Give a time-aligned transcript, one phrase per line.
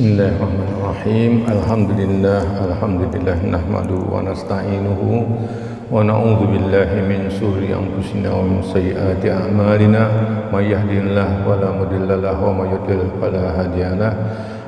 [0.00, 1.44] Bismillahirrahmanirrahim.
[1.44, 2.40] Alhamdulillah,
[2.72, 5.28] alhamdulillah nahmadu wa nasta'inuhu
[5.92, 10.08] wa na'udzu billahi min syururi anfusina wa min sayyiati a'malina.
[10.48, 14.12] May yahdihillahu fala mudilla lahu wa may yudlil fala hadiyalah.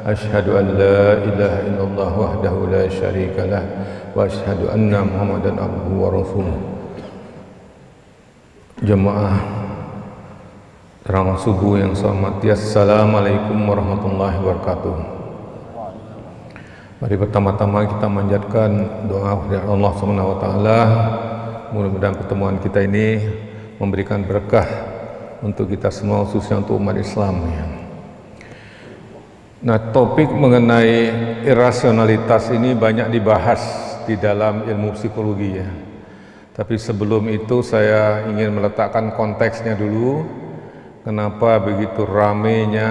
[0.04, 3.64] Ashhadu an la ilaha illallah wahdahu la syarika lah
[4.12, 6.58] wa ashhadu anna Muhammadan abduhu wa rasuluh.
[8.84, 9.64] Jemaah
[11.02, 12.54] Terang subuh yang selamat ya.
[12.54, 15.21] Assalamualaikum warahmatullahi wabarakatuh
[17.02, 18.70] Mari pertama-tama kita manjatkan
[19.10, 20.78] doa dari Allah Subhanahu wa taala.
[21.74, 23.18] Mudah-mudahan pertemuan kita ini
[23.82, 24.62] memberikan berkah
[25.42, 27.64] untuk kita semua khususnya untuk umat Islam ya.
[29.66, 31.10] Nah, topik mengenai
[31.42, 33.62] irasionalitas ini banyak dibahas
[34.06, 35.66] di dalam ilmu psikologi ya.
[36.54, 40.22] Tapi sebelum itu saya ingin meletakkan konteksnya dulu
[41.02, 42.90] kenapa begitu ramenya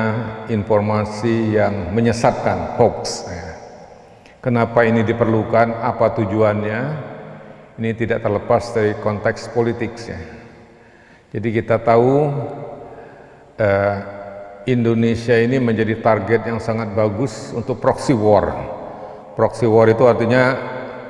[0.52, 3.32] informasi yang menyesatkan hoax
[4.42, 5.80] kenapa ini diperlukan?
[5.80, 6.82] Apa tujuannya?
[7.80, 10.20] Ini tidak terlepas dari konteks politik ya.
[11.34, 12.30] jadi kita tahu
[13.58, 13.96] eh,
[14.70, 18.54] Indonesia ini menjadi target yang sangat bagus untuk proxy war.
[19.34, 20.54] Proxy war itu artinya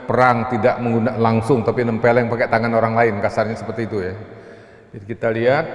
[0.08, 3.20] perang tidak menggunakan langsung tapi nempeleng pakai tangan orang lain.
[3.20, 4.14] Kasarnya seperti itu ya.
[4.96, 5.66] Jadi kita lihat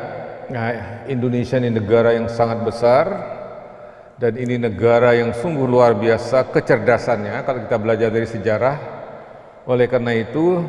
[0.47, 3.05] Nah, Indonesia ini negara yang sangat besar
[4.17, 8.77] dan ini negara yang sungguh luar biasa kecerdasannya kalau kita belajar dari sejarah.
[9.69, 10.65] Oleh karena itu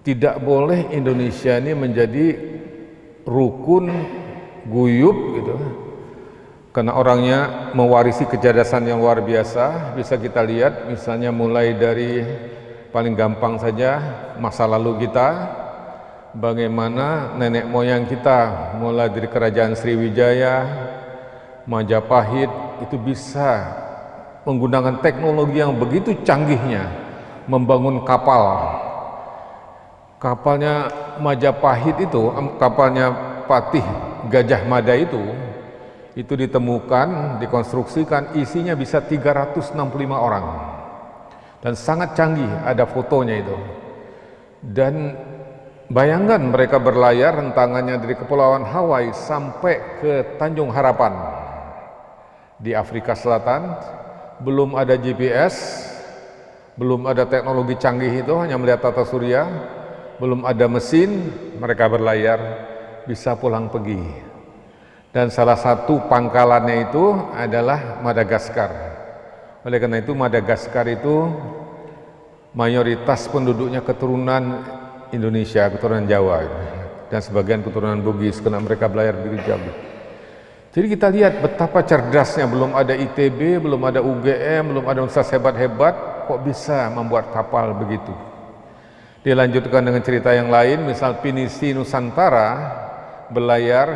[0.00, 2.26] tidak boleh Indonesia ini menjadi
[3.28, 3.90] rukun
[4.66, 5.56] guyup gitu.
[6.72, 12.24] Karena orangnya mewarisi kecerdasan yang luar biasa, bisa kita lihat misalnya mulai dari
[12.88, 14.00] paling gampang saja
[14.40, 15.28] masa lalu kita
[16.32, 20.56] bagaimana nenek moyang kita mulai dari kerajaan Sriwijaya,
[21.62, 22.50] Majapahit
[22.82, 23.70] itu bisa
[24.42, 26.90] menggunakan teknologi yang begitu canggihnya
[27.46, 28.74] membangun kapal.
[30.18, 33.10] Kapalnya Majapahit itu, kapalnya
[33.46, 33.82] Patih
[34.30, 35.22] Gajah Mada itu,
[36.14, 39.74] itu ditemukan, dikonstruksikan, isinya bisa 365
[40.14, 40.46] orang.
[41.62, 43.56] Dan sangat canggih, ada fotonya itu.
[44.62, 45.14] Dan
[45.92, 51.12] Bayangkan mereka berlayar rentangannya dari Kepulauan Hawaii sampai ke Tanjung Harapan
[52.62, 53.74] di Afrika Selatan.
[54.38, 55.82] Belum ada GPS,
[56.78, 59.44] belum ada teknologi canggih itu, hanya melihat tata surya,
[60.22, 62.38] belum ada mesin, mereka berlayar
[63.06, 63.98] bisa pulang pergi.
[65.12, 67.04] Dan salah satu pangkalannya itu
[67.36, 68.70] adalah Madagaskar.
[69.62, 71.28] Oleh karena itu Madagaskar itu
[72.56, 74.64] mayoritas penduduknya keturunan
[75.12, 76.48] Indonesia, keturunan Jawa
[77.12, 79.91] dan sebagian keturunan Bugis karena mereka belajar di Jambi.
[80.72, 86.24] Jadi kita lihat betapa cerdasnya belum ada ITB, belum ada UGM, belum ada universitas hebat-hebat
[86.24, 88.08] kok bisa membuat kapal begitu.
[89.20, 92.80] Dilanjutkan dengan cerita yang lain, misal Pinisi Nusantara
[93.28, 93.88] berlayar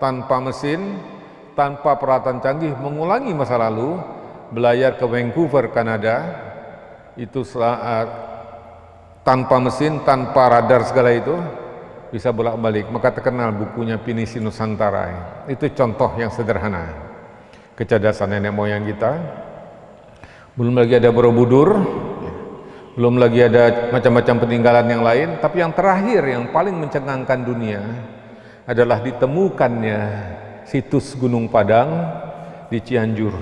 [0.00, 0.96] tanpa mesin,
[1.52, 4.00] tanpa peralatan canggih, mengulangi masa lalu,
[4.48, 6.16] berlayar ke Vancouver, Kanada,
[7.20, 7.44] itu
[9.28, 11.36] tanpa mesin, tanpa radar segala itu
[12.08, 12.88] bisa bolak-balik.
[12.88, 15.44] Maka terkenal bukunya Pinisi Nusantara.
[15.48, 16.88] Itu contoh yang sederhana.
[17.76, 19.12] Kecerdasan nenek moyang kita.
[20.58, 21.78] Belum lagi ada Borobudur,
[22.98, 27.78] belum lagi ada macam-macam peninggalan yang lain, tapi yang terakhir yang paling mencengangkan dunia
[28.66, 30.00] adalah ditemukannya
[30.66, 31.88] situs Gunung Padang
[32.66, 33.38] di Cianjur.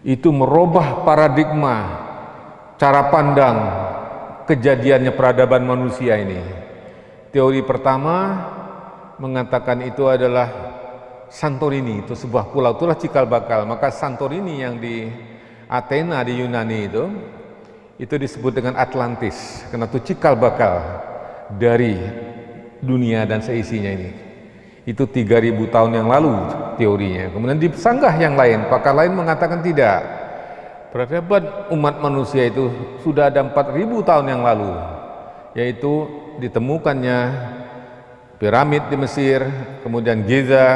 [0.00, 2.08] Itu merubah paradigma
[2.80, 3.58] cara pandang
[4.48, 6.69] kejadiannya peradaban manusia ini.
[7.30, 8.42] Teori pertama
[9.22, 10.50] mengatakan itu adalah
[11.30, 13.62] Santorini, itu sebuah pulau, itulah cikal bakal.
[13.70, 15.06] Maka Santorini yang di
[15.70, 17.04] Athena di Yunani itu,
[18.02, 20.82] itu disebut dengan Atlantis, karena itu cikal bakal
[21.54, 21.94] dari
[22.82, 24.10] dunia dan seisinya ini.
[24.82, 26.34] Itu 3000 tahun yang lalu
[26.82, 27.30] teorinya.
[27.30, 30.02] Kemudian disanggah yang lain, pakar lain mengatakan tidak.
[30.90, 32.66] Peradaban umat manusia itu
[33.06, 34.74] sudah ada 4000 tahun yang lalu
[35.54, 36.06] yaitu
[36.40, 37.18] ditemukannya
[38.40, 39.44] piramid di Mesir,
[39.84, 40.68] kemudian Giza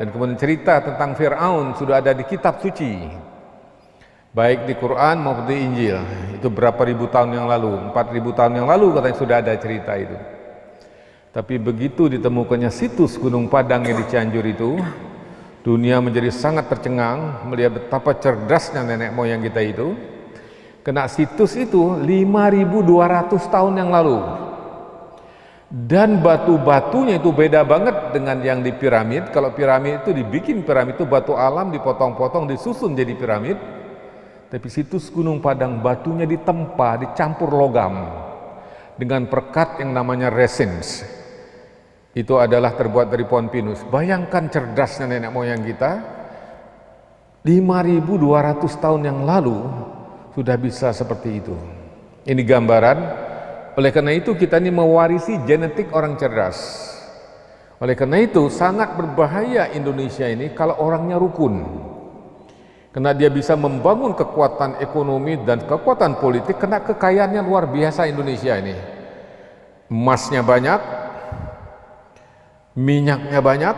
[0.00, 3.22] dan kemudian cerita tentang Firaun sudah ada di kitab suci.
[4.34, 6.00] Baik di Quran maupun di Injil.
[6.34, 7.94] Itu berapa ribu tahun yang lalu?
[7.94, 10.16] 4000 tahun yang lalu katanya sudah ada cerita itu.
[11.30, 14.82] Tapi begitu ditemukannya situs Gunung Padang yang di Cianjur itu,
[15.64, 19.96] Dunia menjadi sangat tercengang melihat betapa cerdasnya nenek moyang kita itu.
[20.84, 24.20] Kena situs itu 5200 tahun yang lalu.
[25.72, 29.32] Dan batu-batunya itu beda banget dengan yang di piramid.
[29.32, 33.56] Kalau piramid itu dibikin piramid itu batu alam dipotong-potong disusun jadi piramid.
[34.52, 38.06] Tapi situs Gunung Padang batunya ditempa, dicampur logam
[38.94, 41.02] dengan perkat yang namanya resins.
[42.14, 43.82] Itu adalah terbuat dari pohon pinus.
[43.82, 45.92] Bayangkan cerdasnya nenek moyang kita.
[47.42, 48.16] 5200
[48.78, 49.58] tahun yang lalu
[50.32, 51.56] sudah bisa seperti itu.
[52.24, 52.98] Ini gambaran
[53.74, 56.90] oleh karena itu kita ini mewarisi genetik orang cerdas.
[57.82, 61.58] Oleh karena itu sangat berbahaya Indonesia ini kalau orangnya rukun.
[62.94, 68.78] Karena dia bisa membangun kekuatan ekonomi dan kekuatan politik karena kekayaannya luar biasa Indonesia ini.
[69.90, 70.80] Emasnya banyak,
[72.78, 73.76] minyaknya banyak,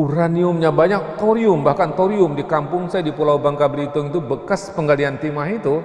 [0.00, 5.20] uraniumnya banyak, thorium, bahkan thorium di kampung saya di Pulau Bangka Belitung itu bekas penggalian
[5.20, 5.84] timah itu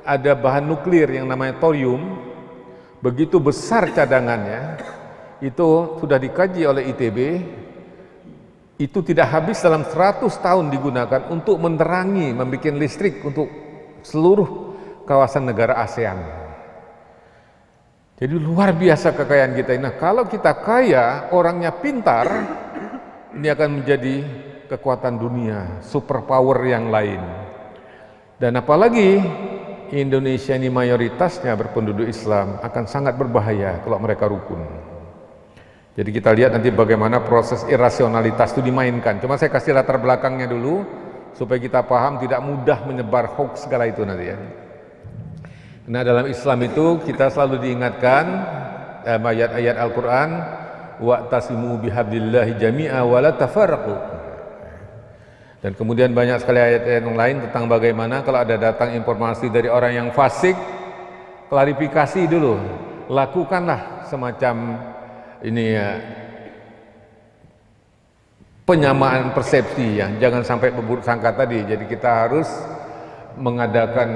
[0.00, 2.29] ada bahan nuklir yang namanya thorium
[3.00, 4.76] begitu besar cadangannya
[5.40, 7.18] itu sudah dikaji oleh ITB
[8.80, 13.48] itu tidak habis dalam 100 tahun digunakan untuk menerangi membuat listrik untuk
[14.00, 14.72] seluruh
[15.04, 16.16] kawasan negara ASEAN.
[18.20, 22.28] Jadi luar biasa kekayaan kita nah kalau kita kaya orangnya pintar
[23.32, 24.14] ini akan menjadi
[24.68, 27.20] kekuatan dunia superpower yang lain.
[28.40, 29.20] Dan apalagi
[29.90, 34.62] Indonesia ini mayoritasnya berpenduduk Islam akan sangat berbahaya kalau mereka rukun.
[35.98, 39.18] Jadi kita lihat nanti bagaimana proses irasionalitas itu dimainkan.
[39.18, 40.86] Cuma saya kasih latar belakangnya dulu
[41.34, 44.38] supaya kita paham tidak mudah menyebar hoax segala itu nanti ya.
[45.90, 48.24] Nah dalam Islam itu kita selalu diingatkan
[49.02, 50.30] ayat-ayat Al-Quran
[51.02, 53.94] wa'tasimu bihablillahi jami'a wa la tafarraqu
[55.60, 59.92] dan kemudian banyak sekali ayat-ayat yang lain tentang bagaimana kalau ada datang informasi dari orang
[59.92, 60.56] yang fasik,
[61.52, 62.56] klarifikasi dulu.
[63.12, 64.80] Lakukanlah semacam
[65.44, 65.88] ini ya
[68.64, 70.08] penyamaan persepsi ya.
[70.16, 71.60] Jangan sampai berburuk sangka tadi.
[71.68, 72.48] Jadi kita harus
[73.36, 74.08] mengadakan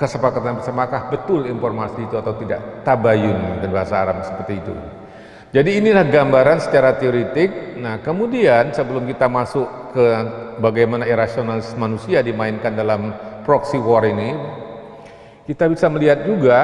[0.00, 2.64] kesepakatan bersemakah betul informasi itu atau tidak.
[2.88, 4.72] Tabayun dan bahasa Arab seperti itu.
[5.48, 7.80] Jadi inilah gambaran secara teoritik.
[7.80, 10.06] Nah, kemudian sebelum kita masuk ke
[10.60, 13.16] bagaimana irasionalis manusia dimainkan dalam
[13.48, 14.36] proxy war ini,
[15.48, 16.58] kita bisa melihat juga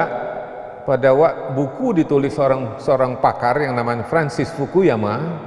[0.85, 1.09] pada
[1.57, 5.41] buku ditulis seorang seorang pakar yang namanya Francis Fukuyama.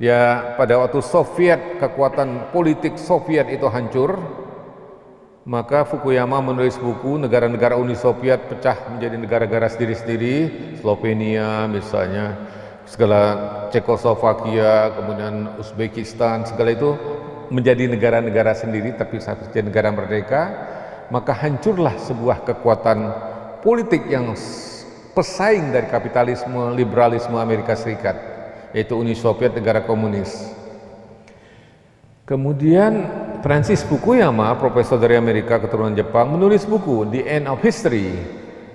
[0.00, 4.16] Ya, pada waktu Soviet kekuatan politik Soviet itu hancur,
[5.42, 10.36] maka Fukuyama menulis buku negara-negara Uni Soviet pecah menjadi negara-negara sendiri-sendiri,
[10.78, 12.38] Slovenia misalnya,
[12.86, 13.20] segala
[13.74, 16.94] Cekoslovakia, kemudian Uzbekistan, segala itu
[17.50, 20.42] menjadi negara-negara sendiri tapi satu negara merdeka,
[21.10, 22.98] maka hancurlah sebuah kekuatan
[23.66, 24.32] politik yang
[25.12, 28.14] pesaing dari kapitalisme liberalisme Amerika Serikat,
[28.70, 30.61] yaitu Uni Soviet negara komunis.
[32.22, 32.92] Kemudian
[33.42, 38.14] Francis Fukuyama, profesor dari Amerika keturunan Jepang, menulis buku The End of History,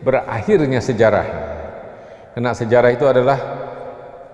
[0.04, 1.28] berakhirnya sejarah.
[2.36, 3.40] Karena sejarah itu adalah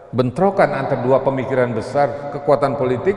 [0.09, 3.13] bentrokan antara dua pemikiran besar kekuatan politik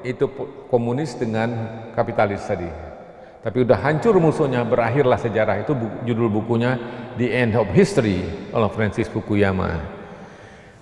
[0.00, 0.24] itu
[0.72, 1.52] komunis dengan
[1.92, 2.68] kapitalis tadi.
[3.44, 5.60] Tapi udah hancur musuhnya, berakhirlah sejarah.
[5.60, 6.80] Itu buku, judul bukunya
[7.20, 9.84] The End of History oleh Francis Fukuyama.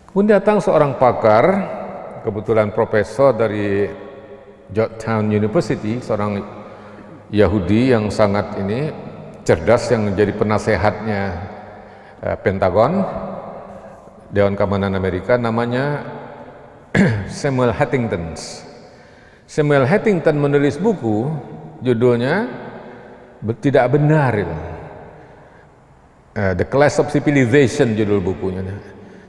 [0.07, 1.45] Kemudian datang seorang pakar,
[2.23, 3.91] kebetulan profesor dari
[4.73, 6.41] Georgetown University, seorang
[7.29, 8.93] Yahudi yang sangat ini
[9.45, 11.23] cerdas yang menjadi penasehatnya
[12.25, 13.05] eh, Pentagon
[14.33, 16.05] Dewan Keamanan Amerika namanya
[17.29, 18.33] Samuel Huntington.
[19.45, 21.29] Samuel Huntington menulis buku
[21.85, 22.49] judulnya
[23.61, 24.57] tidak benar itu.
[26.33, 28.65] Uh, The Class of Civilization judul bukunya.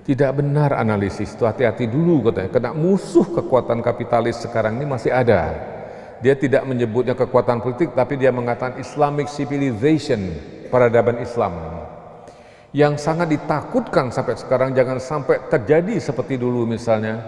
[0.04, 2.52] Tidak benar analisis itu hati-hati dulu katanya.
[2.52, 5.56] Karena musuh kekuatan kapitalis sekarang ini masih ada.
[6.20, 10.36] Dia tidak menyebutnya kekuatan politik tapi dia mengatakan Islamic civilization,
[10.72, 11.56] peradaban Islam
[12.74, 17.22] yang sangat ditakutkan sampai sekarang jangan sampai terjadi seperti dulu misalnya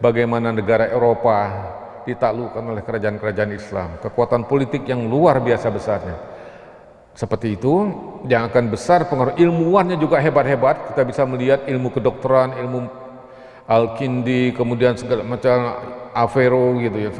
[0.00, 1.52] bagaimana negara Eropa
[2.08, 6.16] ditaklukkan oleh kerajaan-kerajaan Islam kekuatan politik yang luar biasa besarnya
[7.16, 7.88] seperti itu
[8.28, 9.40] yang akan besar pengaruh.
[9.40, 10.92] Ilmuwannya juga hebat-hebat.
[10.92, 12.86] Kita bisa melihat ilmu kedokteran ilmu
[13.66, 15.56] Al-Kindi kemudian segala macam
[16.14, 17.10] Avero gitu ya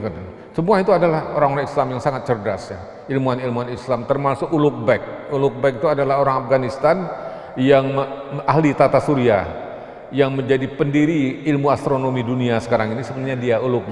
[0.57, 2.81] semua itu adalah orang-orang Islam yang sangat cerdas ya.
[3.13, 4.89] Ilmuwan-ilmuwan Islam termasuk Ulugh
[5.29, 6.97] Ulugh itu adalah orang Afghanistan
[7.61, 7.93] yang
[8.49, 9.45] ahli tata surya
[10.09, 13.05] yang menjadi pendiri ilmu astronomi dunia sekarang ini.
[13.05, 13.85] Sebenarnya dia Ulugh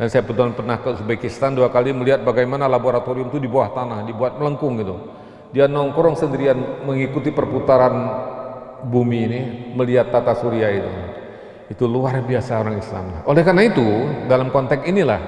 [0.00, 4.08] dan saya betul pernah ke Uzbekistan dua kali melihat bagaimana laboratorium itu di bawah tanah
[4.08, 4.96] dibuat melengkung gitu
[5.50, 7.94] dia nongkrong sendirian mengikuti perputaran
[8.86, 9.40] bumi ini
[9.74, 10.90] melihat tata surya itu.
[11.70, 13.04] Itu luar biasa orang Islam.
[13.26, 13.86] Oleh karena itu,
[14.26, 15.22] dalam konteks inilah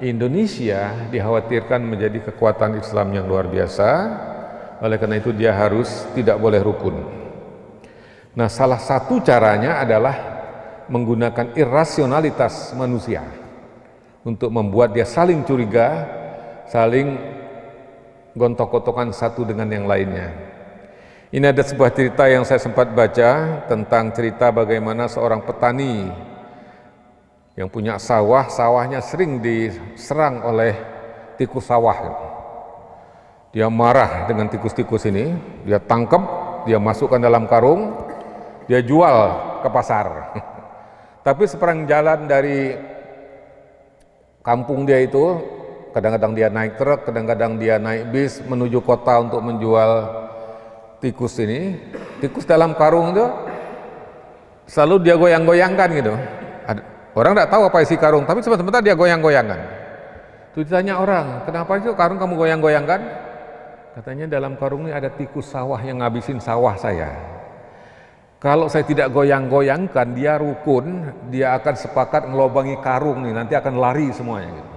[0.00, 3.88] Indonesia dikhawatirkan menjadi kekuatan Islam yang luar biasa.
[4.84, 6.96] Oleh karena itu dia harus tidak boleh rukun.
[8.36, 10.16] Nah, salah satu caranya adalah
[10.92, 13.43] menggunakan irasionalitas manusia
[14.24, 16.08] untuk membuat dia saling curiga,
[16.66, 17.20] saling
[18.32, 20.32] gontok-gontokan satu dengan yang lainnya.
[21.34, 26.08] Ini ada sebuah cerita yang saya sempat baca tentang cerita bagaimana seorang petani
[27.54, 30.74] yang punya sawah, sawahnya sering diserang oleh
[31.38, 32.32] tikus sawah.
[33.54, 35.30] Dia marah dengan tikus-tikus ini,
[35.62, 36.22] dia tangkap,
[36.66, 37.94] dia masukkan dalam karung,
[38.66, 39.16] dia jual
[39.62, 40.06] ke pasar.
[41.26, 42.74] Tapi seperang jalan dari
[44.44, 45.40] kampung dia itu,
[45.96, 50.04] kadang-kadang dia naik truk, kadang-kadang dia naik bis menuju kota untuk menjual
[51.00, 51.80] tikus ini,
[52.20, 53.24] tikus dalam karung itu
[54.68, 56.14] selalu dia goyang-goyangkan gitu.
[57.14, 59.60] Orang tidak tahu apa isi karung, tapi sebentar dia goyang-goyangkan.
[60.52, 63.00] Itu ditanya orang, kenapa itu karung kamu goyang-goyangkan?
[63.94, 67.33] Katanya dalam karung ini ada tikus sawah yang ngabisin sawah saya.
[68.44, 74.12] Kalau saya tidak goyang-goyangkan, dia rukun, dia akan sepakat ngelobangi karung nih, nanti akan lari
[74.12, 74.52] semuanya.
[74.52, 74.70] Gitu.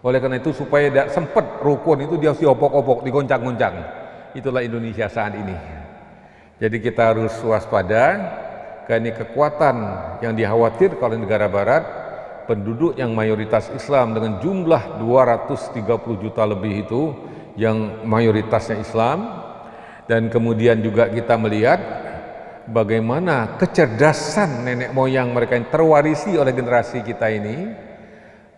[0.00, 3.84] Oleh karena itu supaya tidak sempat rukun itu dia harus diopok-opok, digoncang-goncang.
[4.32, 5.52] Itulah Indonesia saat ini.
[6.56, 8.16] Jadi kita harus waspada
[8.88, 9.76] karena kekuatan
[10.24, 11.84] yang dikhawatir kalau negara barat
[12.48, 15.84] penduduk yang mayoritas Islam dengan jumlah 230
[16.24, 17.02] juta lebih itu
[17.60, 19.36] yang mayoritasnya Islam
[20.08, 22.06] dan kemudian juga kita melihat
[22.70, 27.56] bagaimana kecerdasan nenek moyang mereka yang terwarisi oleh generasi kita ini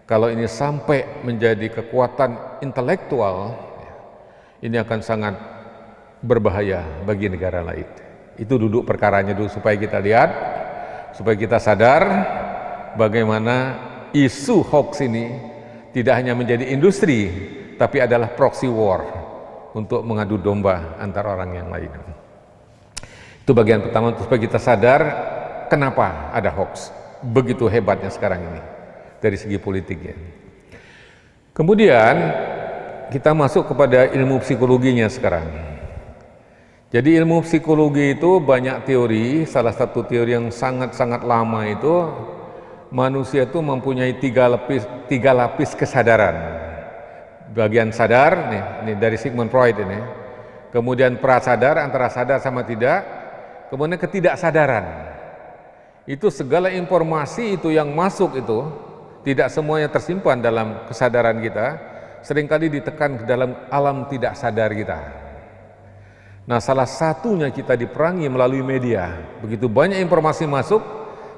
[0.08, 3.52] kalau ini sampai menjadi kekuatan intelektual
[4.64, 5.34] ini akan sangat
[6.24, 7.86] berbahaya bagi negara lain.
[8.38, 10.30] Itu duduk perkaranya dulu supaya kita lihat,
[11.14, 12.02] supaya kita sadar
[12.94, 13.56] bagaimana
[14.14, 15.26] isu hoax ini
[15.94, 17.30] tidak hanya menjadi industri,
[17.76, 19.02] tapi adalah proxy war
[19.74, 22.17] untuk mengadu domba antar orang yang lain.
[23.48, 25.00] Itu bagian pertama supaya kita sadar
[25.72, 26.92] kenapa ada hoax.
[27.24, 28.60] Begitu hebatnya sekarang ini
[29.24, 30.12] dari segi politiknya.
[31.56, 32.28] Kemudian
[33.08, 35.48] kita masuk kepada ilmu psikologinya sekarang.
[36.92, 42.04] Jadi ilmu psikologi itu banyak teori, salah satu teori yang sangat-sangat lama itu
[42.92, 46.36] manusia itu mempunyai tiga lapis, tiga lapis kesadaran.
[47.56, 50.00] Bagian sadar, nih, ini dari Sigmund Freud ini.
[50.68, 53.17] Kemudian prasadar, antara sadar sama tidak.
[53.68, 54.84] Kemudian ketidaksadaran.
[56.08, 58.64] Itu segala informasi itu yang masuk itu,
[59.28, 61.76] tidak semuanya tersimpan dalam kesadaran kita,
[62.24, 65.28] sering kali ditekan ke dalam alam tidak sadar kita.
[66.48, 69.20] Nah, salah satunya kita diperangi melalui media.
[69.44, 70.80] Begitu banyak informasi masuk,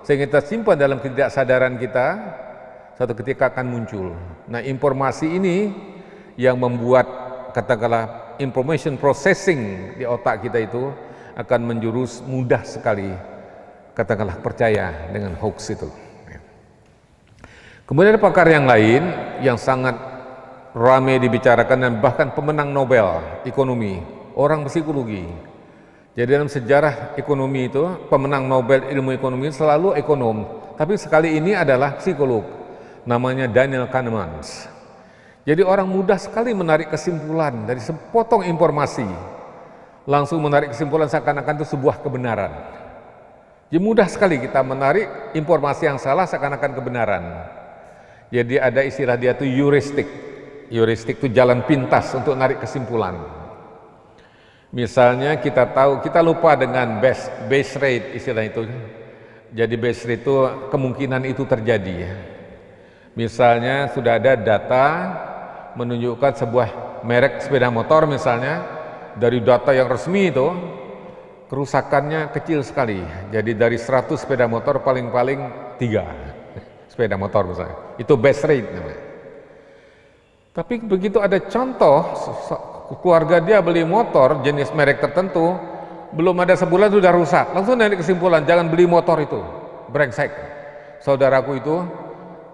[0.06, 2.06] sehingga kita simpan dalam ketidaksadaran kita,
[2.94, 4.14] satu ketika akan muncul.
[4.46, 5.56] Nah, informasi ini
[6.38, 7.10] yang membuat
[7.50, 10.94] katakanlah information processing di otak kita itu
[11.36, 13.10] akan menjurus mudah sekali
[13.94, 15.88] katakanlah percaya dengan hoax itu.
[17.84, 19.02] Kemudian ada pakar yang lain
[19.42, 19.98] yang sangat
[20.70, 23.98] ramai dibicarakan dan bahkan pemenang Nobel ekonomi
[24.38, 25.26] orang psikologi.
[26.14, 30.46] Jadi dalam sejarah ekonomi itu pemenang Nobel ilmu ekonomi selalu ekonom,
[30.78, 32.46] tapi sekali ini adalah psikolog.
[33.06, 34.38] Namanya Daniel Kahneman.
[35.42, 39.08] Jadi orang mudah sekali menarik kesimpulan dari sepotong informasi.
[40.08, 42.52] Langsung menarik kesimpulan seakan-akan itu sebuah kebenaran.
[43.70, 47.24] Jadi mudah sekali kita menarik informasi yang salah seakan-akan kebenaran.
[48.30, 50.08] Jadi ada istilah dia itu heuristik.
[50.70, 53.18] Heuristik itu jalan pintas untuk menarik kesimpulan.
[54.70, 58.66] Misalnya kita tahu, kita lupa dengan base, base rate istilah itu.
[59.50, 60.36] Jadi base rate itu
[60.70, 62.14] kemungkinan itu terjadi.
[63.18, 64.86] Misalnya sudah ada data
[65.74, 66.68] menunjukkan sebuah
[67.02, 68.79] merek sepeda motor misalnya
[69.16, 70.46] dari data yang resmi itu
[71.50, 73.02] kerusakannya kecil sekali.
[73.34, 75.40] Jadi dari 100 sepeda motor paling-paling
[75.82, 76.06] tiga
[76.90, 77.76] sepeda motor misalnya.
[77.98, 79.00] Itu base rate namanya.
[80.50, 82.10] Tapi begitu ada contoh
[82.98, 85.54] keluarga dia beli motor jenis merek tertentu,
[86.10, 87.46] belum ada sebulan sudah rusak.
[87.54, 89.38] Langsung dari kesimpulan, jangan beli motor itu,
[89.94, 90.34] brengsek.
[91.00, 91.76] Saudaraku itu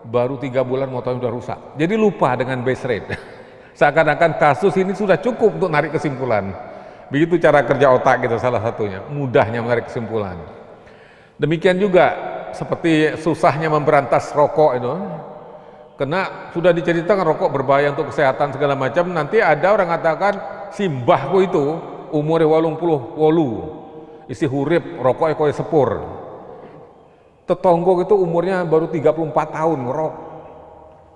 [0.06, 1.58] baru tiga bulan motornya sudah rusak.
[1.80, 3.08] Jadi lupa dengan base rate.
[3.76, 6.49] Seakan-akan kasus ini sudah cukup untuk narik kesimpulan.
[7.12, 10.40] Begitu cara kerja otak gitu salah satunya, mudahnya menarik kesimpulan.
[11.37, 12.16] Demikian juga
[12.56, 14.92] seperti susahnya memberantas rokok itu,
[16.00, 19.12] karena sudah diceritakan rokok berbahaya untuk kesehatan segala macam.
[19.12, 20.35] Nanti ada orang katakan
[20.73, 21.64] si mbahku itu
[22.16, 23.50] umurnya walung puluh walu.
[24.26, 25.90] isi hurip rokok ekor sepur.
[27.47, 30.14] Tetonggo itu umurnya baru 34 tahun ngerok.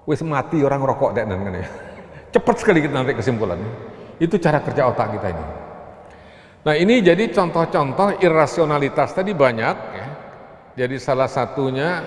[0.06, 1.89] Wis mati orang rokok dek dan ya.
[2.30, 3.58] Cepat sekali kita narik kesimpulan.
[4.22, 5.44] Itu cara kerja otak kita ini.
[6.60, 10.06] Nah ini jadi contoh-contoh irrasionalitas tadi banyak ya.
[10.84, 12.04] Jadi salah satunya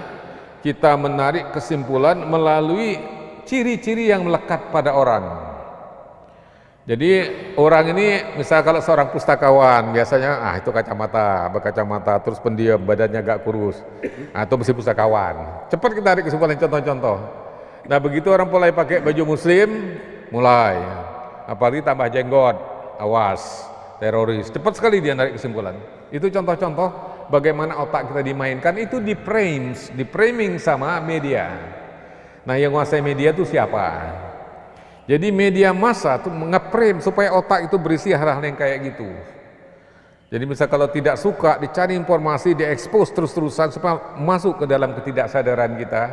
[0.63, 2.95] kita menarik kesimpulan melalui
[3.43, 5.51] ciri-ciri yang melekat pada orang.
[6.83, 7.11] Jadi
[7.55, 13.47] orang ini misal kalau seorang pustakawan biasanya ah itu kacamata, berkacamata terus pendiam, badannya agak
[13.47, 13.79] kurus.
[14.35, 15.67] Nah, itu mesti pustakawan.
[15.71, 17.17] Cepat kita tarik kesimpulan contoh-contoh.
[17.87, 19.95] Nah, begitu orang mulai pakai baju muslim,
[20.33, 20.81] mulai
[21.45, 22.57] apalagi tambah jenggot,
[22.97, 23.69] awas
[24.01, 24.49] teroris.
[24.49, 25.77] Cepat sekali dia narik kesimpulan.
[26.09, 26.89] Itu contoh-contoh
[27.29, 31.53] bagaimana otak kita dimainkan itu di frames, di framing sama media.
[32.43, 34.19] Nah, yang menguasai media itu siapa?
[35.07, 39.07] Jadi media massa itu mengeprem supaya otak itu berisi hal-hal yang kayak gitu.
[40.33, 46.03] Jadi misal kalau tidak suka dicari informasi, diekspos terus-terusan supaya masuk ke dalam ketidaksadaran kita.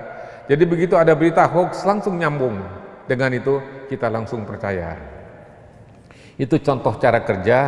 [0.45, 2.80] Jadi begitu ada berita hoax langsung nyambung.
[3.11, 3.59] Dengan itu
[3.91, 4.95] kita langsung percaya.
[6.39, 7.59] Itu contoh cara kerja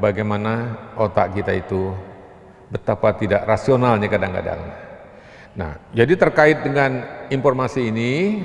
[0.00, 1.92] bagaimana otak kita itu
[2.72, 4.60] betapa tidak rasionalnya kadang-kadang.
[5.60, 8.40] Nah, jadi terkait dengan informasi ini,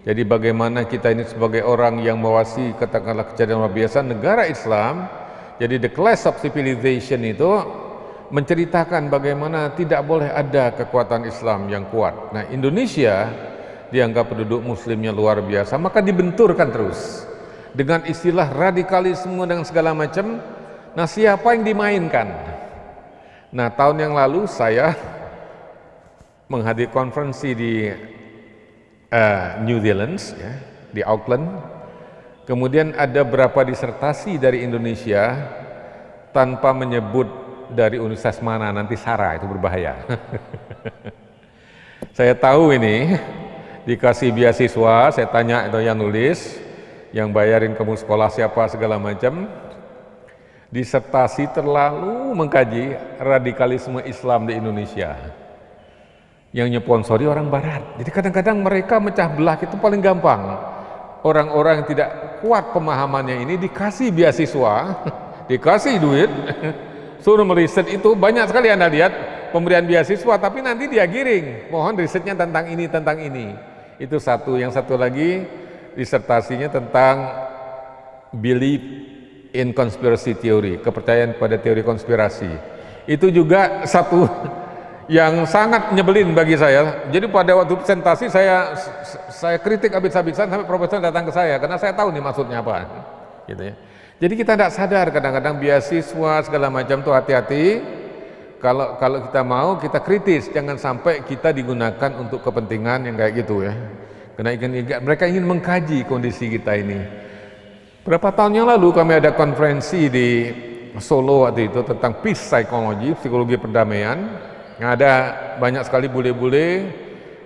[0.00, 5.12] jadi bagaimana kita ini sebagai orang yang mewasi katakanlah kejadian luar biasa negara Islam,
[5.60, 7.52] jadi the class of civilization itu
[8.32, 12.32] menceritakan bagaimana tidak boleh ada kekuatan Islam yang kuat.
[12.32, 13.28] Nah Indonesia
[13.90, 17.26] dianggap penduduk muslimnya luar biasa, maka dibenturkan terus
[17.74, 20.38] dengan istilah radikalisme dan segala macam.
[20.94, 22.26] Nah siapa yang dimainkan?
[23.50, 24.94] Nah tahun yang lalu saya
[26.50, 27.86] menghadiri konferensi di
[29.10, 30.52] uh, New Zealand ya,
[30.90, 31.46] di Auckland.
[32.46, 35.38] Kemudian ada berapa disertasi dari Indonesia
[36.34, 37.30] tanpa menyebut
[37.70, 39.94] dari universitas mana nanti Sarah itu berbahaya.
[42.18, 43.14] saya tahu ini
[43.88, 46.60] dikasih beasiswa, saya tanya itu yang nulis,
[47.10, 49.48] yang bayarin kamu sekolah siapa segala macam.
[50.70, 55.18] Disertasi terlalu mengkaji radikalisme Islam di Indonesia
[56.54, 57.82] yang nyponsori orang barat.
[57.98, 60.58] Jadi kadang-kadang mereka mecah belah itu paling gampang.
[61.26, 64.74] Orang-orang yang tidak kuat pemahamannya ini dikasih beasiswa,
[65.50, 66.30] dikasih duit,
[67.24, 69.12] suruh meriset itu banyak sekali Anda lihat
[69.50, 71.70] pemberian beasiswa tapi nanti dia giring.
[71.70, 73.69] Mohon risetnya tentang ini, tentang ini.
[74.00, 74.56] Itu satu.
[74.56, 75.44] Yang satu lagi
[75.92, 77.28] disertasinya tentang
[78.32, 78.80] belief
[79.52, 82.48] in conspiracy theory, kepercayaan pada teori konspirasi.
[83.04, 84.24] Itu juga satu
[85.20, 87.04] yang sangat nyebelin bagi saya.
[87.12, 88.72] Jadi pada waktu presentasi saya
[89.28, 92.88] saya kritik habis-habisan sampai profesor datang ke saya karena saya tahu nih maksudnya apa.
[93.44, 93.74] Gitu ya.
[94.20, 97.99] Jadi kita tidak sadar kadang-kadang beasiswa segala macam tuh hati-hati.
[98.60, 103.64] Kalau kalau kita mau kita kritis, jangan sampai kita digunakan untuk kepentingan yang kayak gitu
[103.64, 103.72] ya.
[104.36, 104.52] Karena
[105.00, 107.00] mereka ingin mengkaji kondisi kita ini.
[108.04, 110.28] Berapa tahun yang lalu kami ada konferensi di
[111.00, 114.28] Solo waktu itu tentang peace psychology, psikologi perdamaian
[114.80, 115.12] ada
[115.60, 116.88] banyak sekali bule-bule,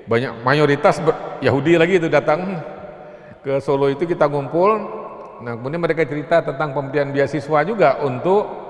[0.06, 1.02] banyak mayoritas
[1.42, 2.62] Yahudi lagi itu datang
[3.42, 4.70] ke Solo itu kita ngumpul.
[5.42, 8.63] Nah kemudian mereka cerita tentang pemberian beasiswa juga untuk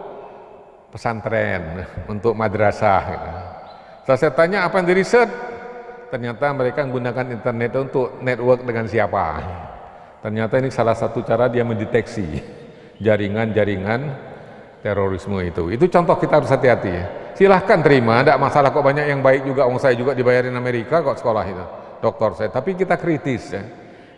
[0.95, 3.03] pesantren, untuk madrasah.
[3.11, 3.31] Gitu.
[4.07, 5.27] Setelah saya tanya apa yang diriset,
[6.15, 9.27] ternyata mereka menggunakan internet untuk network dengan siapa.
[10.23, 12.39] Ternyata ini salah satu cara dia mendeteksi
[13.03, 14.01] jaringan-jaringan
[14.87, 15.75] terorisme itu.
[15.75, 19.67] Itu contoh kita harus hati-hati ya silahkan terima, tidak masalah kok banyak yang baik juga,
[19.67, 21.65] Om saya juga dibayarin Amerika kok sekolah itu,
[21.99, 22.51] dokter saya.
[22.55, 23.63] Tapi kita kritis ya,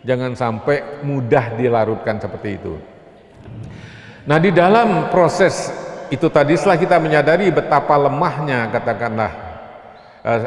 [0.04, 2.74] jangan sampai mudah dilarutkan seperti itu.
[4.28, 5.72] Nah di dalam proses
[6.12, 9.32] itu tadi setelah kita menyadari betapa lemahnya katakanlah
[10.22, 10.40] uh,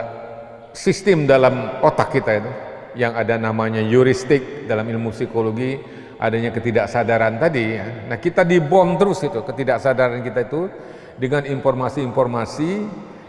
[0.71, 2.51] sistem dalam otak kita itu,
[2.95, 5.79] yang ada namanya heuristik dalam ilmu psikologi,
[6.19, 7.65] adanya ketidaksadaran tadi.
[7.75, 7.85] Ya.
[8.07, 10.71] Nah kita dibom terus itu ketidaksadaran kita itu
[11.19, 12.71] dengan informasi-informasi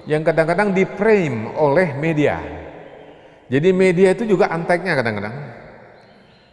[0.06, 2.38] yang kadang-kadang di-frame oleh media.
[3.50, 5.36] Jadi media itu juga anteknya kadang-kadang.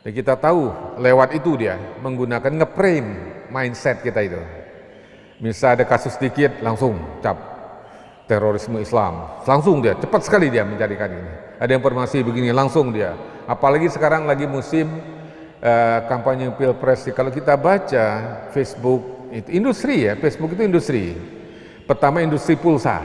[0.01, 3.09] Dan kita tahu lewat itu dia menggunakan nge-frame
[3.53, 4.41] mindset kita itu.
[5.37, 7.37] Misal ada kasus sedikit langsung cap
[8.25, 9.41] terorisme Islam.
[9.45, 11.33] Langsung dia cepat sekali dia mencarikan ini.
[11.61, 13.13] Ada informasi begini langsung dia.
[13.45, 14.89] Apalagi sekarang lagi musim
[15.61, 17.05] uh, kampanye pilpres.
[17.13, 18.05] Kalau kita baca
[18.49, 21.13] Facebook itu industri ya, Facebook itu industri.
[21.85, 22.99] Pertama industri pulsa.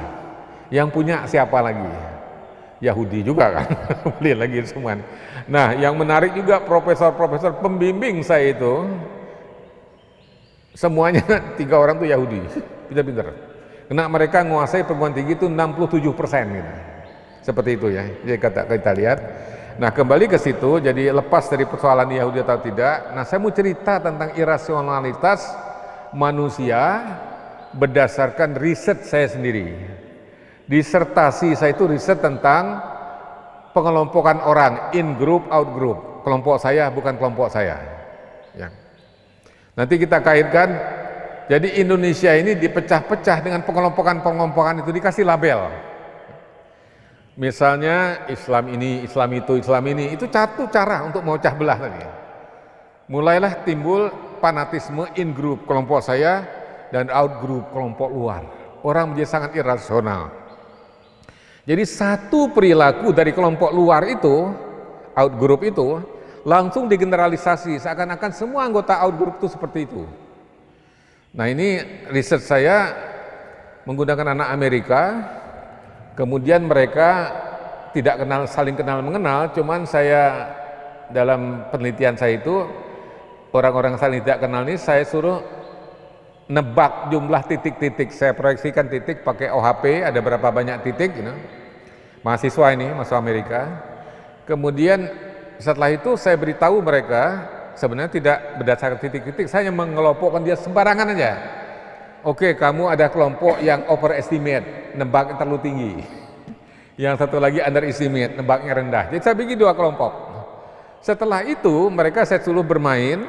[0.72, 2.12] Yang punya siapa lagi?
[2.82, 3.66] Yahudi juga kan,
[4.18, 4.98] beli lagi semua.
[5.46, 8.90] Nah, yang menarik juga profesor-profesor pembimbing saya itu
[10.72, 11.24] semuanya
[11.61, 12.40] tiga orang tuh Yahudi,
[12.88, 13.32] pintar-pintar.
[13.92, 16.72] Karena mereka menguasai perguruan tinggi itu 67 persen gitu.
[17.42, 18.04] Seperti itu ya.
[18.24, 19.18] Jadi kita, kita lihat.
[19.76, 23.12] Nah kembali ke situ, jadi lepas dari persoalan Yahudi atau tidak.
[23.12, 25.44] Nah saya mau cerita tentang irasionalitas
[26.16, 27.04] manusia
[27.76, 29.76] berdasarkan riset saya sendiri.
[30.68, 32.80] Disertasi saya itu riset tentang
[33.76, 36.24] pengelompokan orang in group out group.
[36.24, 37.76] Kelompok saya bukan kelompok saya.
[38.56, 38.72] Ya.
[39.72, 40.68] Nanti kita kaitkan
[41.48, 45.68] jadi Indonesia ini dipecah-pecah dengan pengelompokan-pengelompokan itu dikasih label.
[47.32, 52.04] Misalnya Islam ini, Islam itu, Islam ini, itu satu cara untuk memecah belah tadi.
[53.08, 54.12] Mulailah timbul
[54.44, 56.44] fanatisme in group kelompok saya
[56.92, 58.44] dan out group kelompok luar.
[58.85, 60.28] Orang menjadi sangat irasional.
[61.64, 64.52] Jadi satu perilaku dari kelompok luar itu,
[65.16, 66.04] out group itu,
[66.42, 70.02] langsung digeneralisasi seakan-akan semua anggota out group itu seperti itu.
[71.33, 71.81] Nah ini
[72.12, 72.92] riset saya
[73.88, 75.02] menggunakan anak Amerika,
[76.18, 77.33] kemudian mereka
[77.96, 80.52] tidak kenal saling kenal mengenal, cuman saya
[81.12, 82.68] dalam penelitian saya itu
[83.52, 85.40] orang-orang saling tidak kenal ini saya suruh
[86.52, 88.12] nebak jumlah titik-titik.
[88.12, 91.37] Saya proyeksikan titik pakai OHP, ada berapa banyak titik, you know.
[92.22, 93.66] mahasiswa ini masuk Amerika.
[94.44, 95.07] Kemudian
[95.62, 97.46] setelah itu saya beritahu mereka
[97.79, 101.33] sebenarnya tidak berdasarkan titik-titik, saya hanya mengelompokkan dia sembarangan aja.
[102.22, 105.92] Oke, kamu ada kelompok yang overestimate, nebak terlalu tinggi.
[107.03, 109.05] Yang satu lagi underestimate, nebaknya rendah.
[109.11, 110.12] Jadi saya bikin dua kelompok.
[111.03, 113.27] Setelah itu mereka saya suruh bermain.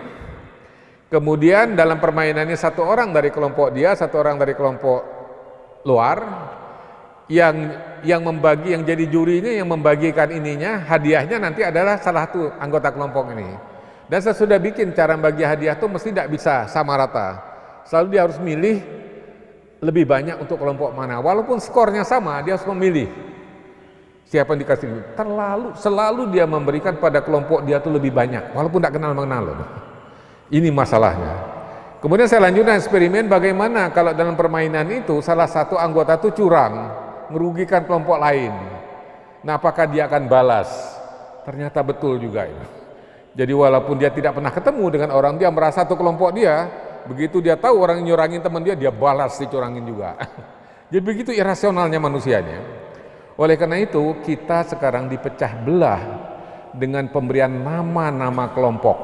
[1.09, 5.01] Kemudian dalam permainannya satu orang dari kelompok dia, satu orang dari kelompok
[5.87, 6.17] luar
[7.31, 7.55] yang
[8.03, 13.31] yang membagi yang jadi jurinya yang membagikan ininya hadiahnya nanti adalah salah satu anggota kelompok
[13.31, 13.47] ini.
[14.11, 17.39] Dan saya sudah bikin cara bagi hadiah itu mesti tidak bisa sama rata.
[17.87, 18.83] Selalu dia harus milih
[19.83, 21.19] lebih banyak untuk kelompok mana.
[21.19, 23.07] Walaupun skornya sama, dia harus memilih
[24.27, 24.87] siapa yang dikasih.
[25.15, 29.43] Terlalu selalu dia memberikan pada kelompok dia itu lebih banyak, walaupun tidak kenal mengenal.
[30.51, 31.33] Ini masalahnya.
[32.03, 36.91] Kemudian saya lanjutkan eksperimen bagaimana kalau dalam permainan itu salah satu anggota itu curang,
[37.31, 38.51] merugikan kelompok lain.
[39.43, 40.69] Nah, apakah dia akan balas?
[41.43, 42.65] Ternyata betul juga itu.
[43.33, 46.69] Jadi walaupun dia tidak pernah ketemu dengan orang dia merasa satu kelompok dia,
[47.09, 50.15] begitu dia tahu orang yang nyurangin teman dia, dia balas dicurangin juga.
[50.93, 52.61] Jadi begitu irasionalnya manusianya.
[53.33, 56.01] Oleh karena itu kita sekarang dipecah belah
[56.77, 58.97] dengan pemberian nama-nama kelompok.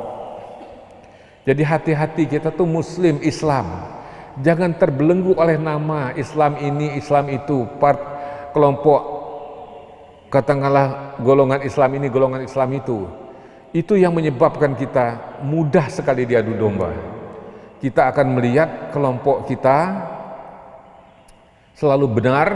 [1.50, 3.98] Jadi hati-hati kita tuh muslim Islam.
[4.40, 8.00] Jangan terbelenggu oleh nama Islam ini, Islam itu, part
[8.56, 9.02] kelompok
[10.32, 13.04] katakanlah golongan Islam ini, golongan Islam itu
[13.70, 16.90] itu yang menyebabkan kita mudah sekali diadu domba.
[17.80, 19.78] Kita akan melihat kelompok kita
[21.78, 22.48] selalu benar,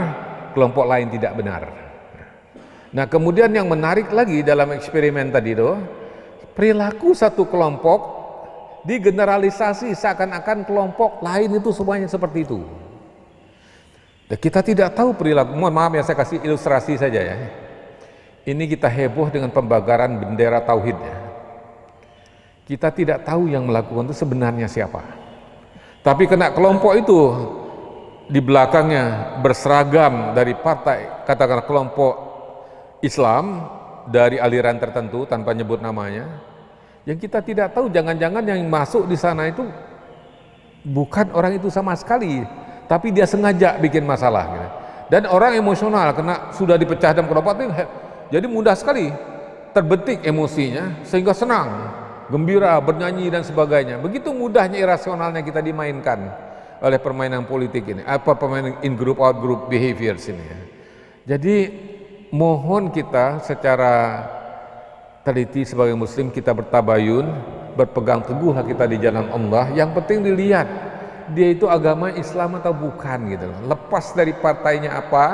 [0.52, 1.62] kelompok lain tidak benar.
[2.94, 5.70] Nah, kemudian yang menarik lagi dalam eksperimen tadi itu,
[6.54, 8.13] perilaku satu kelompok
[8.84, 12.60] digeneralisasi seakan-akan kelompok lain itu semuanya seperti itu.
[14.28, 15.52] Dan kita tidak tahu perilaku.
[15.56, 17.36] Mohon maaf ya saya kasih ilustrasi saja ya
[18.44, 21.16] ini kita heboh dengan pembakaran bendera tauhidnya.
[22.64, 25.00] Kita tidak tahu yang melakukan itu sebenarnya siapa.
[26.04, 27.20] Tapi kena kelompok itu
[28.28, 32.12] di belakangnya berseragam dari partai, katakanlah kelompok
[33.04, 33.68] Islam
[34.08, 36.40] dari aliran tertentu tanpa nyebut namanya.
[37.04, 39.60] Yang kita tidak tahu jangan-jangan yang masuk di sana itu
[40.88, 42.44] bukan orang itu sama sekali,
[42.88, 44.72] tapi dia sengaja bikin masalah.
[45.12, 47.68] Dan orang emosional karena sudah dipecah dalam kelompok itu
[48.32, 49.12] jadi mudah sekali
[49.76, 51.92] terbetik emosinya sehingga senang,
[52.32, 54.00] gembira, bernyanyi dan sebagainya.
[54.00, 56.24] Begitu mudahnya irasionalnya kita dimainkan
[56.80, 60.60] oleh permainan politik ini, apa permainan in group out group behaviors ini ya.
[61.36, 61.56] Jadi
[62.32, 64.24] mohon kita secara
[65.24, 67.26] teliti sebagai muslim kita bertabayun,
[67.74, 69.72] berpegang teguhlah kita di jalan Allah.
[69.72, 70.68] Yang penting dilihat
[71.32, 73.48] dia itu agama Islam atau bukan gitu.
[73.64, 75.26] Lepas dari partainya apa,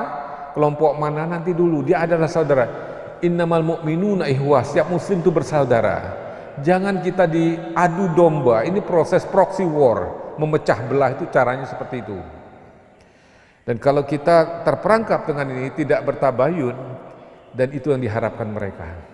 [0.54, 1.82] kelompok mana nanti dulu.
[1.82, 2.88] Dia adalah saudara.
[3.20, 6.16] Innamal mu'minuna ihwah setiap muslim itu bersaudara.
[6.62, 8.64] Jangan kita diadu domba.
[8.64, 10.32] Ini proses proxy war.
[10.40, 12.16] Memecah belah itu caranya seperti itu.
[13.66, 16.72] Dan kalau kita terperangkap dengan ini tidak bertabayun
[17.52, 19.10] dan itu yang diharapkan mereka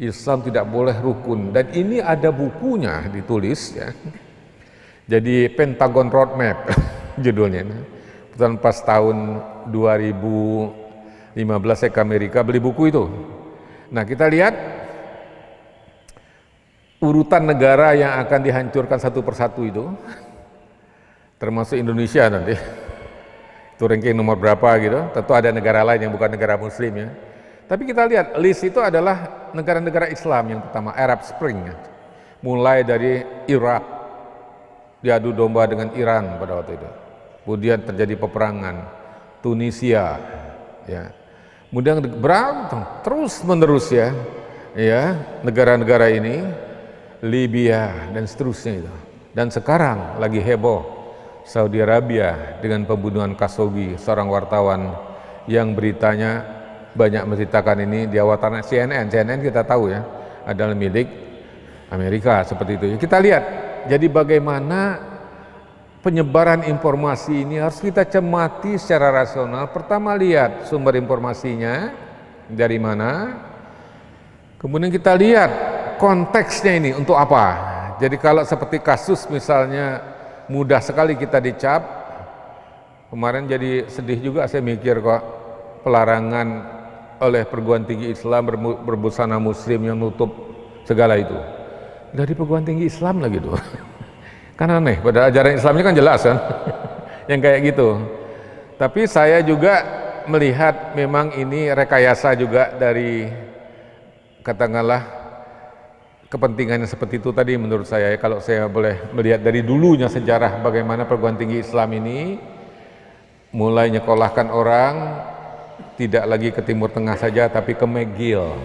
[0.00, 3.92] Islam tidak boleh rukun dan ini ada bukunya ditulis ya
[5.04, 6.72] jadi Pentagon Roadmap
[7.24, 7.68] judulnya
[8.40, 9.16] Kebetulan pas tahun
[9.68, 11.36] 2015
[11.76, 13.04] saya ke Amerika beli buku itu.
[13.92, 14.56] Nah kita lihat
[17.04, 19.92] urutan negara yang akan dihancurkan satu persatu itu,
[21.36, 22.56] termasuk Indonesia nanti.
[23.76, 25.12] itu ranking nomor berapa gitu.
[25.12, 27.12] Tentu ada negara lain yang bukan negara muslim ya.
[27.70, 31.70] Tapi kita lihat list itu adalah negara-negara Islam yang pertama Arab Spring.
[32.42, 33.84] Mulai dari Irak
[34.98, 36.88] diadu domba dengan Iran pada waktu itu.
[37.46, 38.90] Kemudian terjadi peperangan
[39.38, 40.18] Tunisia
[40.82, 41.14] ya.
[41.70, 44.18] Kemudian berantem terus menerus ya.
[44.74, 46.46] Ya, negara-negara ini
[47.22, 48.94] Libya dan seterusnya itu.
[49.30, 50.86] Dan sekarang lagi heboh
[51.46, 54.94] Saudi Arabia dengan pembunuhan Khashoggi, seorang wartawan
[55.50, 56.59] yang beritanya
[56.94, 59.06] banyak menceritakan ini di awatan CNN.
[59.10, 60.02] CNN kita tahu ya
[60.46, 61.06] adalah milik
[61.90, 62.84] Amerika seperti itu.
[62.98, 63.44] Kita lihat
[63.86, 64.98] jadi bagaimana
[66.00, 69.68] penyebaran informasi ini harus kita cermati secara rasional.
[69.70, 71.92] Pertama lihat sumber informasinya
[72.50, 73.36] dari mana.
[74.60, 75.50] Kemudian kita lihat
[75.96, 77.70] konteksnya ini untuk apa.
[78.00, 80.00] Jadi kalau seperti kasus misalnya
[80.48, 82.00] mudah sekali kita dicap.
[83.10, 85.22] Kemarin jadi sedih juga saya mikir kok
[85.82, 86.79] pelarangan
[87.20, 88.48] oleh perguruan tinggi Islam
[88.82, 90.32] berbusana muslim yang nutup
[90.88, 91.36] segala itu.
[92.16, 93.54] Dari perguruan tinggi Islam lagi tuh.
[94.58, 96.36] Kan aneh, pada ajaran Islamnya kan jelas kan.
[97.32, 97.96] yang kayak gitu.
[98.76, 99.80] Tapi saya juga
[100.28, 103.24] melihat memang ini rekayasa juga dari
[104.44, 105.00] katakanlah
[106.28, 111.08] kepentingan yang seperti itu tadi menurut saya kalau saya boleh melihat dari dulunya sejarah bagaimana
[111.08, 112.36] perguruan tinggi Islam ini
[113.50, 114.94] mulai nyekolahkan orang
[116.00, 118.56] tidak lagi ke Timur Tengah saja tapi ke McGill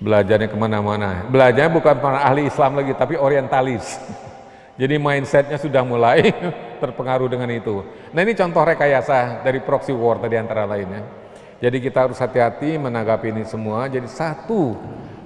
[0.00, 1.28] belajarnya ke mana-mana.
[1.28, 4.00] Belajarnya bukan para ahli Islam lagi tapi orientalis.
[4.80, 6.32] Jadi mindsetnya sudah mulai
[6.82, 7.84] terpengaruh dengan itu.
[8.10, 11.22] Nah ini contoh rekayasa dari proxy war tadi antara lainnya
[11.62, 13.86] jadi kita harus hati-hati menanggapi ini semua.
[13.86, 14.74] Jadi satu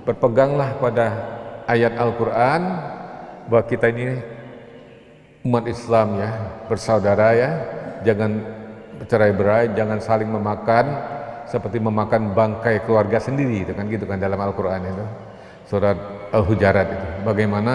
[0.05, 1.07] berpeganglah pada
[1.65, 2.93] ayat Al-Quran.
[3.49, 4.21] Bahwa kita ini
[5.49, 6.31] umat Islam ya
[6.69, 7.51] bersaudara ya.
[8.05, 8.56] Jangan
[9.01, 10.87] bercerai berai jangan saling memakan
[11.47, 15.05] seperti memakan bangkai keluarga sendiri itu kan gitu kan dalam Al-Quran itu.
[15.67, 15.99] Surat
[16.31, 17.07] Al-Hujarat itu.
[17.27, 17.75] Bagaimana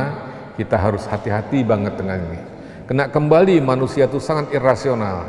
[0.56, 2.40] kita harus hati-hati banget dengan ini.
[2.88, 5.24] Kena kembali manusia itu sangat irasional.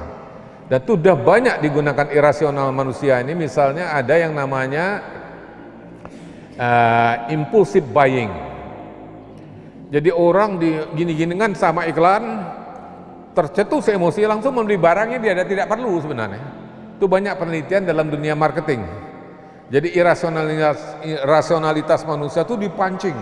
[0.66, 3.34] Dan itu sudah banyak digunakan irasional manusia ini.
[3.34, 5.02] Misalnya ada yang namanya
[6.58, 8.30] uh, impulsive buying.
[9.92, 12.24] Jadi orang di gini-gini kan sama iklan
[13.32, 16.40] tercetus emosi langsung membeli barangnya dia ada tidak perlu sebenarnya.
[16.96, 18.84] Itu banyak penelitian dalam dunia marketing.
[19.72, 23.16] Jadi irasionalitas, rasionalitas manusia itu dipancing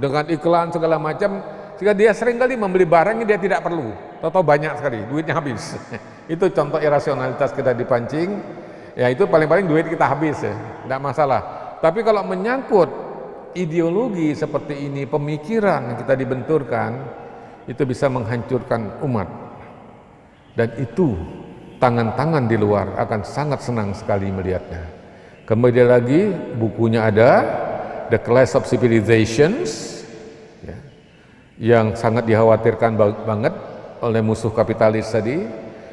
[0.00, 1.44] dengan iklan segala macam
[1.76, 3.92] sehingga dia sering kali membeli barang yang dia tidak perlu.
[4.20, 5.76] Atau banyak sekali, duitnya habis.
[6.32, 8.36] itu contoh irasionalitas kita dipancing.
[8.92, 10.52] Ya itu paling-paling duit kita habis ya,
[10.84, 11.40] tidak masalah.
[11.80, 12.90] Tapi kalau menyangkut
[13.56, 16.90] ideologi seperti ini, pemikiran yang kita dibenturkan,
[17.64, 19.39] itu bisa menghancurkan umat.
[20.54, 21.14] Dan itu
[21.78, 24.84] tangan-tangan di luar akan sangat senang sekali melihatnya.
[25.48, 27.30] Kemudian lagi bukunya ada
[28.10, 30.02] The Clash of Civilizations
[30.62, 30.78] ya,
[31.58, 32.94] yang sangat dikhawatirkan
[33.26, 33.54] banget
[34.02, 35.42] oleh musuh kapitalis tadi.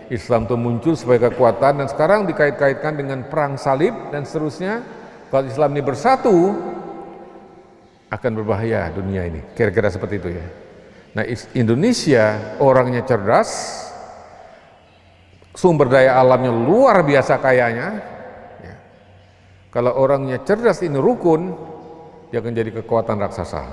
[0.07, 4.79] Islam itu muncul sebagai kekuatan dan sekarang dikait-kaitkan dengan perang salib dan seterusnya
[5.27, 6.55] kalau Islam ini bersatu,
[8.07, 9.43] akan berbahaya dunia ini.
[9.51, 10.47] Kira-kira seperti itu ya.
[11.11, 13.83] Nah Indonesia orangnya cerdas,
[15.57, 17.87] sumber daya alamnya luar biasa kayanya.
[18.61, 18.75] Ya.
[19.73, 21.57] Kalau orangnya cerdas ini rukun,
[22.29, 23.65] dia akan jadi kekuatan raksasa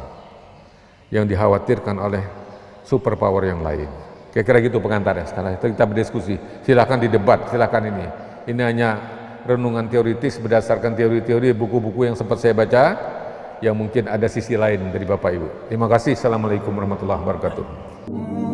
[1.12, 2.24] yang dikhawatirkan oleh
[2.88, 3.86] superpower yang lain.
[4.32, 5.28] Kira-kira gitu pengantarnya.
[5.28, 6.40] Sekarang kita berdiskusi.
[6.64, 8.06] Silahkan didebat, silahkan ini.
[8.50, 8.90] Ini hanya
[9.44, 12.84] renungan teoritis berdasarkan teori-teori buku-buku yang sempat saya baca
[13.62, 15.48] yang mungkin ada sisi lain dari Bapak Ibu.
[15.70, 16.18] Terima kasih.
[16.18, 18.53] Assalamualaikum warahmatullahi wabarakatuh.